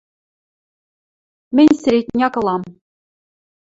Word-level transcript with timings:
–Мӹнь 1.55 1.77
середняк 1.83 2.33
ылам! 2.39 2.63